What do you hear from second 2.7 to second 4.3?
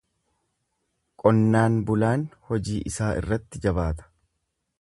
isaa irratti jabaata.